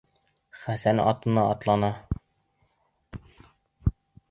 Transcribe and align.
Хәсән 0.61 1.01
атына 1.11 1.43
атлана. 1.51 1.91